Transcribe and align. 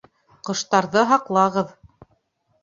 Ҡоштарҙы 0.47 1.03
һаҡлағыҙ! 1.11 1.77